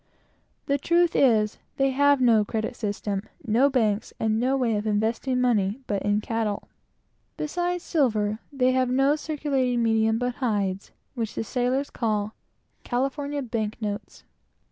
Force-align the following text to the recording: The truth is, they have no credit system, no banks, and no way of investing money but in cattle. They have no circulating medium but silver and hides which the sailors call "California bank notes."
The 0.65 0.79
truth 0.79 1.15
is, 1.15 1.59
they 1.77 1.91
have 1.91 2.19
no 2.19 2.43
credit 2.43 2.75
system, 2.75 3.29
no 3.45 3.69
banks, 3.69 4.15
and 4.19 4.39
no 4.39 4.57
way 4.57 4.75
of 4.75 4.87
investing 4.87 5.39
money 5.39 5.79
but 5.85 6.01
in 6.01 6.21
cattle. 6.21 6.67
They 7.37 7.45
have 8.71 8.89
no 8.89 9.15
circulating 9.15 9.83
medium 9.83 10.17
but 10.17 10.33
silver 10.39 10.43
and 10.43 10.53
hides 10.65 10.91
which 11.13 11.35
the 11.35 11.43
sailors 11.43 11.91
call 11.91 12.33
"California 12.83 13.43
bank 13.43 13.79
notes." 13.79 14.23